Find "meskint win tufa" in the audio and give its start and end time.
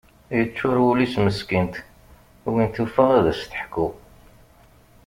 1.23-3.05